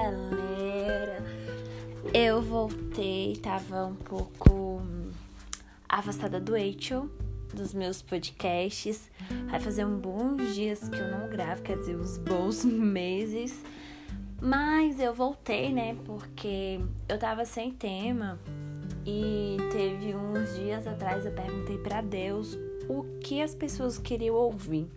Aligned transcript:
galera! 0.00 1.22
Eu 2.14 2.40
voltei, 2.40 3.36
tava 3.36 3.86
um 3.86 3.94
pouco 3.94 4.50
hum, 4.50 5.10
afastada 5.88 6.40
do 6.40 6.52
Rachel, 6.52 7.08
dos 7.52 7.74
meus 7.74 8.00
podcasts. 8.00 9.10
Vai 9.50 9.60
fazer 9.60 9.84
uns 9.84 10.00
bons 10.00 10.54
dias 10.54 10.88
que 10.88 10.96
eu 10.96 11.10
não 11.10 11.28
gravo, 11.28 11.62
quer 11.62 11.76
dizer, 11.76 11.96
uns 11.96 12.16
bons 12.16 12.64
meses. 12.66 13.62
Mas 14.40 14.98
eu 14.98 15.12
voltei, 15.12 15.70
né? 15.70 15.96
Porque 16.06 16.80
eu 17.08 17.18
tava 17.18 17.44
sem 17.44 17.70
tema 17.70 18.40
e 19.04 19.58
teve 19.70 20.14
uns 20.14 20.56
dias 20.56 20.86
atrás 20.86 21.26
eu 21.26 21.32
perguntei 21.32 21.76
para 21.76 22.00
Deus 22.00 22.58
o 22.88 23.04
que 23.20 23.42
as 23.42 23.54
pessoas 23.54 23.98
queriam 23.98 24.34
ouvir. 24.34 24.88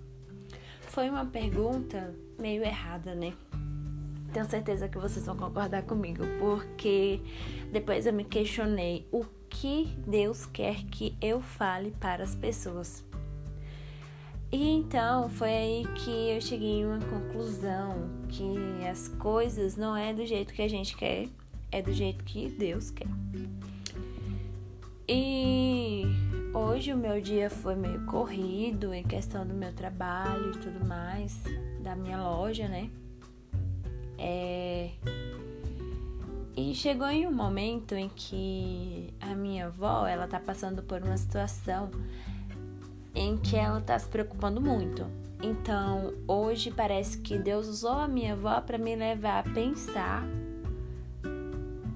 Foi 0.87 1.09
uma 1.09 1.25
pergunta 1.25 2.15
meio 2.39 2.63
errada, 2.63 3.13
né? 3.13 3.33
Tenho 4.33 4.49
certeza 4.49 4.89
que 4.89 4.97
vocês 4.97 5.27
vão 5.27 5.37
concordar 5.37 5.83
comigo, 5.83 6.23
porque 6.39 7.21
depois 7.71 8.07
eu 8.07 8.13
me 8.13 8.23
questionei 8.23 9.07
o 9.11 9.23
que 9.47 9.95
Deus 10.07 10.47
quer 10.47 10.83
que 10.85 11.15
eu 11.21 11.39
fale 11.39 11.91
para 11.91 12.23
as 12.23 12.33
pessoas. 12.33 13.05
E 14.51 14.71
então 14.71 15.29
foi 15.29 15.49
aí 15.49 15.87
que 15.95 16.31
eu 16.31 16.41
cheguei 16.41 16.79
em 16.81 16.85
uma 16.85 16.99
conclusão 16.99 18.09
que 18.27 18.55
as 18.89 19.07
coisas 19.07 19.77
não 19.77 19.95
é 19.95 20.13
do 20.13 20.25
jeito 20.25 20.51
que 20.51 20.63
a 20.63 20.67
gente 20.67 20.97
quer, 20.97 21.27
é 21.71 21.81
do 21.81 21.93
jeito 21.93 22.23
que 22.23 22.49
Deus 22.49 22.89
quer. 22.89 23.07
E 25.07 26.05
hoje 26.55 26.91
o 26.91 26.97
meu 26.97 27.21
dia 27.21 27.51
foi 27.51 27.75
meio 27.75 28.03
corrido 28.05 28.93
em 28.93 29.03
questão 29.03 29.45
do 29.45 29.53
meu 29.53 29.73
trabalho 29.73 30.51
e 30.51 30.57
tudo 30.57 30.83
mais, 30.85 31.39
da 31.83 31.95
minha 31.95 32.21
loja, 32.21 32.67
né? 32.67 32.89
É... 34.25 34.89
E 36.55 36.73
chegou 36.73 37.07
em 37.07 37.27
um 37.27 37.31
momento 37.31 37.93
em 37.93 38.07
que 38.07 39.13
a 39.19 39.35
minha 39.35 39.65
avó, 39.65 40.07
ela 40.07 40.27
tá 40.27 40.39
passando 40.39 40.81
por 40.81 41.01
uma 41.01 41.17
situação 41.17 41.91
em 43.13 43.37
que 43.37 43.57
ela 43.57 43.79
está 43.79 43.99
se 43.99 44.07
preocupando 44.07 44.61
muito. 44.61 45.05
Então, 45.41 46.13
hoje 46.25 46.71
parece 46.71 47.17
que 47.17 47.37
Deus 47.37 47.67
usou 47.67 47.91
a 47.91 48.07
minha 48.07 48.31
avó 48.31 48.61
para 48.61 48.77
me 48.77 48.95
levar 48.95 49.39
a 49.39 49.51
pensar 49.51 50.23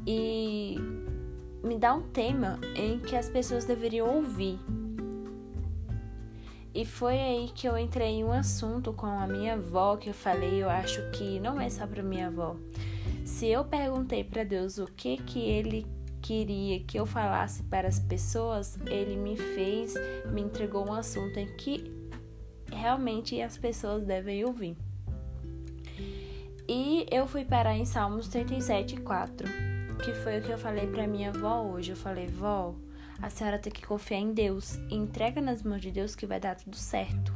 e 0.05 0.75
me 1.63 1.77
dar 1.77 1.93
um 1.93 2.01
tema 2.01 2.59
em 2.75 2.99
que 2.99 3.15
as 3.15 3.29
pessoas 3.29 3.63
deveriam 3.63 4.17
ouvir. 4.17 4.59
E 6.77 6.85
foi 6.85 7.19
aí 7.19 7.49
que 7.55 7.67
eu 7.67 7.75
entrei 7.75 8.19
em 8.19 8.23
um 8.23 8.31
assunto 8.31 8.93
com 8.93 9.07
a 9.07 9.25
minha 9.25 9.55
avó 9.55 9.97
que 9.97 10.11
eu 10.11 10.13
falei, 10.13 10.61
eu 10.61 10.69
acho 10.69 11.09
que 11.09 11.39
não 11.39 11.59
é 11.59 11.71
só 11.71 11.87
para 11.87 12.03
minha 12.03 12.27
avó. 12.27 12.55
Se 13.25 13.47
eu 13.47 13.65
perguntei 13.65 14.23
para 14.23 14.43
Deus 14.43 14.77
o 14.77 14.85
que 14.85 15.17
que 15.17 15.39
ele 15.39 15.87
queria 16.21 16.79
que 16.81 16.99
eu 16.99 17.07
falasse 17.07 17.63
para 17.63 17.87
as 17.87 17.99
pessoas, 17.99 18.77
ele 18.85 19.15
me 19.15 19.35
fez, 19.35 19.95
me 20.31 20.41
entregou 20.41 20.87
um 20.87 20.93
assunto 20.93 21.39
em 21.39 21.47
que 21.57 21.91
realmente 22.71 23.41
as 23.41 23.57
pessoas 23.57 24.05
devem 24.05 24.45
ouvir. 24.45 24.77
E 26.69 27.07
eu 27.09 27.25
fui 27.25 27.43
parar 27.43 27.75
em 27.75 27.85
Salmos 27.85 28.27
37, 28.27 28.97
4, 28.97 29.47
que 30.05 30.13
foi 30.13 30.37
o 30.37 30.43
que 30.43 30.51
eu 30.51 30.59
falei 30.59 30.85
para 30.85 31.07
minha 31.07 31.29
avó 31.29 31.63
hoje. 31.63 31.93
Eu 31.93 31.97
falei, 31.97 32.27
vó, 32.27 32.75
a 33.21 33.29
senhora 33.29 33.57
tem 33.57 33.71
que 33.71 33.85
confiar 33.85 34.19
em 34.19 34.33
Deus, 34.33 34.75
entrega 34.89 35.41
nas 35.41 35.63
mãos 35.63 35.81
de 35.81 35.91
Deus 35.91 36.15
que 36.15 36.25
vai 36.25 36.39
dar 36.39 36.55
tudo 36.55 36.75
certo. 36.75 37.33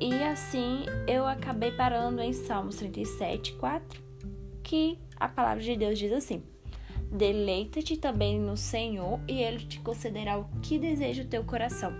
E 0.00 0.14
assim 0.22 0.84
eu 1.06 1.26
acabei 1.26 1.72
parando 1.72 2.20
em 2.20 2.32
Salmos 2.32 2.76
37, 2.76 3.54
4, 3.54 4.02
que 4.62 4.98
a 5.16 5.28
palavra 5.28 5.62
de 5.62 5.76
Deus 5.76 5.98
diz 5.98 6.12
assim: 6.12 6.42
Deleita-te 7.10 7.96
também 7.96 8.38
no 8.38 8.56
Senhor 8.56 9.20
e 9.28 9.40
Ele 9.42 9.64
te 9.64 9.80
concederá 9.80 10.38
o 10.38 10.48
que 10.60 10.78
deseja 10.78 11.22
o 11.22 11.28
teu 11.28 11.44
coração. 11.44 11.92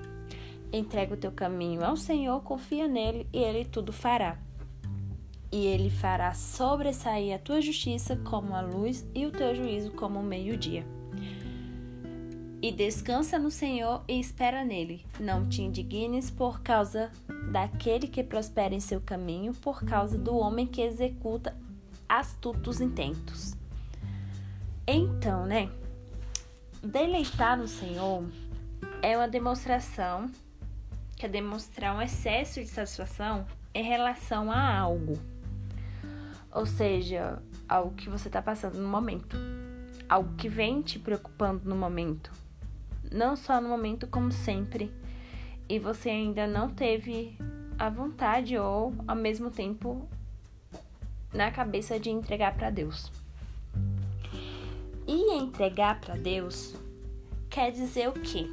Entrega 0.72 1.15
o 1.15 1.19
teu 1.19 1.31
caminho 1.31 1.84
ao 1.84 1.97
Senhor, 1.97 2.43
confia 2.43 2.89
nele 2.89 3.27
e 3.33 3.39
Ele 3.39 3.65
tudo 3.65 3.93
fará. 3.93 4.39
E 5.51 5.67
Ele 5.67 5.91
fará 5.91 6.33
sobressair 6.33 7.34
a 7.34 7.39
tua 7.39 7.61
justiça 7.61 8.17
como 8.17 8.55
a 8.55 8.62
luz 8.62 9.06
e 9.15 9.27
o 9.27 9.31
teu 9.31 9.55
juízo 9.55 9.93
como 9.93 10.19
o 10.19 10.25
meio-dia. 10.25 10.87
E 12.62 12.71
descansa 12.71 13.41
no 13.41 13.50
Senhor 13.50 14.05
e 14.06 14.21
espera 14.21 14.65
nele. 14.65 15.05
Não 15.19 15.49
te 15.49 15.62
indignes 15.62 16.31
por 16.31 16.62
causa 16.62 17.11
daquele 17.50 18.06
que 18.06 18.23
prospera 18.23 18.73
em 18.73 18.78
seu 18.78 19.00
caminho, 19.00 19.53
por 19.53 19.84
causa 19.84 20.17
do 20.17 20.37
homem 20.37 20.65
que 20.65 20.81
executa 20.81 21.56
astutos 22.09 22.81
intentos. 22.81 23.56
Então, 24.87 25.45
né? 25.45 25.69
Deleitar 26.81 27.59
no 27.59 27.67
Senhor 27.67 28.25
é 29.03 29.17
uma 29.17 29.27
demonstração, 29.27 30.31
que 31.17 31.27
é 31.27 31.28
demonstrar 31.28 31.97
um 31.97 32.01
excesso 32.01 32.61
de 32.61 32.69
satisfação 32.69 33.45
em 33.75 33.83
relação 33.83 34.53
a 34.53 34.78
algo. 34.78 35.19
Ou 36.53 36.65
seja, 36.65 37.43
algo 37.69 37.93
que 37.97 38.09
você 38.09 38.28
está 38.28 38.41
passando 38.41 38.78
no 38.78 38.89
momento. 38.89 39.37
Algo 40.09 40.33
que 40.37 40.49
vem 40.49 40.81
te 40.81 41.01
preocupando 41.01 41.69
no 41.69 41.75
momento. 41.75 42.41
Não 43.12 43.37
só 43.37 43.61
no 43.61 43.69
momento, 43.69 44.06
como 44.06 44.33
sempre. 44.33 44.91
E 45.69 45.78
você 45.78 46.11
ainda 46.11 46.47
não 46.47 46.69
teve 46.69 47.37
a 47.78 47.89
vontade 47.91 48.56
ou, 48.56 48.95
ao 49.06 49.17
mesmo 49.17 49.50
tempo, 49.50 50.09
na 51.33 51.51
cabeça 51.51 51.99
de 51.99 52.11
entregar 52.11 52.55
para 52.55 52.71
Deus. 52.71 53.11
E 55.06 55.34
entregar 55.34 56.01
para 56.01 56.15
Deus 56.15 56.75
quer 57.51 57.71
dizer 57.71 58.09
o 58.09 58.12
quê? 58.12 58.47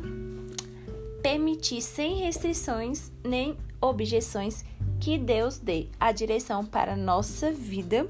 Permitir 1.21 1.81
sem 1.81 2.17
restrições 2.17 3.11
nem 3.23 3.57
objeções 3.81 4.65
que 4.99 5.17
Deus 5.17 5.57
dê 5.57 5.87
a 5.99 6.11
direção 6.11 6.65
para 6.65 6.93
a 6.93 6.97
nossa 6.97 7.51
vida. 7.51 8.07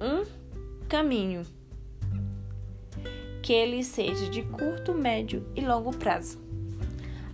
Um 0.00 0.24
caminho 0.88 1.44
que 3.42 3.52
ele 3.52 3.82
seja 3.82 4.30
de 4.30 4.42
curto, 4.42 4.94
médio 4.94 5.44
e 5.56 5.60
longo 5.60 5.94
prazo, 5.96 6.40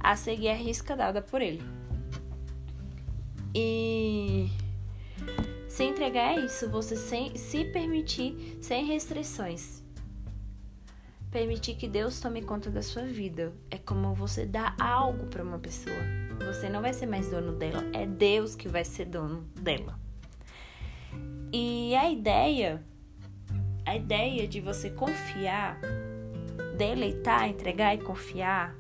a 0.01 0.17
seguir 0.17 0.49
a 0.49 0.55
risca 0.55 0.97
dada 0.97 1.21
por 1.21 1.43
ele. 1.43 1.63
E 3.55 4.49
se 5.69 5.85
entregar 5.85 6.37
é 6.37 6.45
isso, 6.45 6.69
você 6.71 6.97
sem, 6.97 7.37
se 7.37 7.65
permitir 7.67 8.59
sem 8.61 8.87
restrições. 8.87 9.83
Permitir 11.31 11.75
que 11.75 11.87
Deus 11.87 12.19
tome 12.21 12.41
conta 12.41 12.71
da 12.71 12.83
sua 12.83 13.03
vida. 13.03 13.53
É 13.71 13.77
como 13.77 14.15
você 14.15 14.47
dar 14.47 14.75
algo 14.81 15.27
para 15.27 15.43
uma 15.43 15.59
pessoa. 15.59 15.95
Você 16.47 16.71
não 16.71 16.81
vai 16.81 16.95
ser 16.95 17.07
mais 17.07 17.31
dono 17.31 17.53
dela, 17.53 17.85
é 17.93 18.07
Deus 18.07 18.55
que 18.55 18.67
vai 18.67 18.85
ser 18.85 19.05
dono 19.05 19.43
dela. 19.61 19.99
E 21.53 21.95
a 21.95 22.11
ideia, 22.11 22.83
a 23.89 23.97
ideia 23.97 24.47
de 24.47 24.61
você 24.61 24.91
confiar, 24.91 25.81
deleitar, 26.77 27.49
entregar 27.49 27.95
e 27.95 27.99
confiar, 27.99 28.77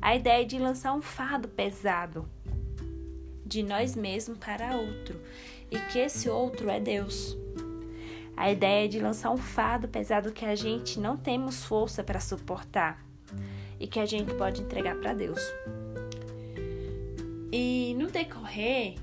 a 0.00 0.16
ideia 0.16 0.46
de 0.46 0.58
lançar 0.58 0.94
um 0.94 1.02
fardo 1.02 1.46
pesado 1.48 2.26
de 3.44 3.62
nós 3.62 3.94
mesmos 3.94 4.38
para 4.38 4.74
outro 4.74 5.20
e 5.70 5.78
que 5.78 5.98
esse 5.98 6.30
outro 6.30 6.70
é 6.70 6.80
Deus. 6.80 7.36
A 8.34 8.50
ideia 8.50 8.88
de 8.88 8.98
lançar 8.98 9.30
um 9.32 9.36
fardo 9.36 9.86
pesado 9.86 10.32
que 10.32 10.46
a 10.46 10.54
gente 10.54 10.98
não 10.98 11.14
temos 11.14 11.62
força 11.62 12.02
para 12.02 12.18
suportar 12.18 13.04
e 13.78 13.86
que 13.86 14.00
a 14.00 14.06
gente 14.06 14.32
pode 14.32 14.62
entregar 14.62 14.96
para 14.96 15.12
Deus. 15.12 15.42
E 17.52 17.94
no 17.98 18.06
decorrer 18.06 18.94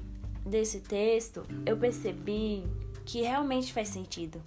desse 0.44 0.82
texto, 0.82 1.44
eu 1.68 1.78
percebi 1.78 2.64
que 3.06 3.22
realmente 3.22 3.72
faz 3.72 3.90
sentido. 3.90 4.42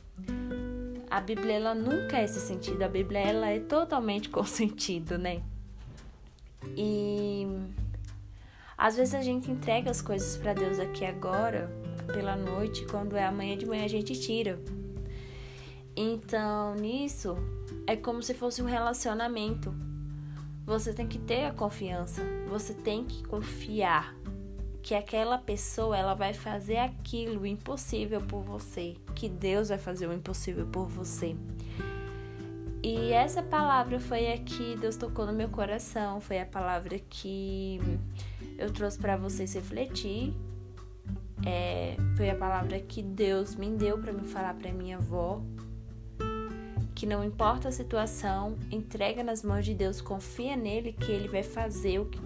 A 1.19 1.21
Bíblia 1.21 1.55
ela 1.55 1.75
nunca 1.75 2.19
é 2.19 2.25
esse 2.27 2.39
sentido, 2.39 2.81
a 2.81 2.89
Bíblia 2.89 3.19
ela 3.19 3.49
é 3.49 3.59
totalmente 3.59 4.29
com 4.31 4.45
sentido, 4.45 5.19
né? 5.19 5.43
E 6.77 7.45
às 8.77 8.95
vezes 8.95 9.15
a 9.17 9.21
gente 9.21 9.51
entrega 9.51 9.91
as 9.91 10.01
coisas 10.01 10.37
para 10.37 10.55
Deus 10.55 10.79
aqui 10.79 11.05
agora, 11.05 11.69
pela 12.07 12.37
noite, 12.37 12.87
quando 12.87 13.17
é 13.17 13.25
amanhã 13.25 13.59
de 13.59 13.67
manhã 13.67 13.85
a 13.85 13.89
gente 13.89 14.15
tira. 14.21 14.61
Então, 15.97 16.77
nisso 16.77 17.35
é 17.85 17.97
como 17.97 18.23
se 18.23 18.33
fosse 18.33 18.63
um 18.63 18.67
relacionamento. 18.67 19.75
Você 20.65 20.95
tem 20.95 21.09
que 21.09 21.19
ter 21.19 21.47
a 21.47 21.53
confiança, 21.53 22.23
você 22.49 22.73
tem 22.73 23.05
que 23.05 23.25
confiar 23.25 24.15
que 24.83 24.95
aquela 24.95 25.39
pessoa 25.39 25.97
ela 25.97 26.15
vai 26.15 26.33
fazer 26.33 26.79
aquilo 26.79 27.47
impossível 27.47 28.21
por 28.21 28.43
você, 28.43 28.97
que 29.15 29.29
Deus 29.29 29.69
vai 29.69 29.79
fazer 29.79 30.07
o 30.07 30.13
impossível 30.13 30.67
por 30.67 30.87
você. 30.87 31.37
E 32.83 33.13
essa 33.13 33.43
palavra 33.43 33.99
foi 33.99 34.33
a 34.33 34.39
que 34.39 34.77
Deus 34.77 34.97
tocou 34.97 35.27
no 35.27 35.33
meu 35.33 35.49
coração, 35.49 36.21
foi 36.21 36.41
a 36.41 36.47
palavra 36.47 36.99
que 36.99 37.81
eu 38.57 38.73
trouxe 38.73 38.99
para 38.99 39.17
vocês 39.17 39.55
refletir. 39.55 40.33
É, 41.47 41.97
Foi 42.17 42.29
a 42.29 42.35
palavra 42.35 42.81
que 42.81 43.03
Deus 43.03 43.55
me 43.55 43.71
deu 43.71 43.99
para 43.99 44.13
me 44.13 44.27
falar 44.27 44.55
para 44.55 44.73
minha 44.73 44.97
avó. 44.97 45.41
Que 46.95 47.07
não 47.07 47.23
importa 47.23 47.69
a 47.69 47.73
situação, 47.73 48.59
entrega 48.73 49.23
nas 49.23 49.45
mãos 49.45 49.65
de 49.65 49.73
Deus, 49.73 50.01
confia 50.01 50.57
nele 50.57 50.93
que 50.93 51.13
ele 51.13 51.29
vai 51.29 51.45
fazer 51.45 52.01
o 52.01 52.07
que, 52.07 52.19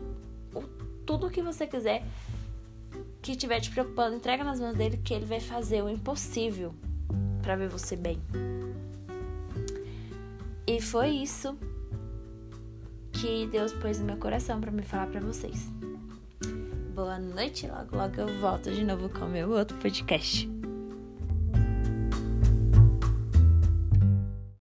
o, 0.55 0.63
tudo 1.05 1.27
o 1.27 1.31
que 1.31 1.43
você 1.43 1.67
quiser 1.67 2.03
que 3.23 3.33
estiver 3.33 3.61
te 3.61 3.71
preocupando, 3.71 4.17
entrega 4.17 4.43
nas 4.43 4.59
mãos 4.59 4.75
dele 4.75 4.97
que 4.97 5.15
ele 5.15 5.25
vai 5.25 5.39
fazer 5.39 5.81
o 5.83 5.89
impossível 5.89 6.75
para 7.41 7.55
ver 7.55 7.69
você 7.69 7.95
bem. 7.95 8.21
E 10.67 10.81
foi 10.81 11.11
isso 11.11 11.57
que 13.13 13.47
Deus 13.47 13.73
pôs 13.75 14.01
no 14.01 14.07
meu 14.07 14.17
coração 14.17 14.61
para 14.61 14.73
me 14.73 14.83
falar 14.83 15.07
para 15.07 15.21
vocês. 15.21 15.71
Boa 16.95 17.19
noite, 17.19 17.69
logo 17.69 17.97
logo 17.97 18.21
eu 18.21 18.41
volto 18.41 18.71
de 18.71 18.85
novo 18.85 19.09
com 19.09 19.25
o 19.25 19.29
meu 19.29 19.51
outro 19.51 19.77
podcast. 19.79 20.62